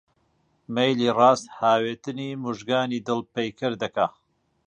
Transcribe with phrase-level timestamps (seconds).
[0.75, 4.07] مەیلی ڕاست هاوێتنی موژگانی دڵ پەیکەر دەکا؟!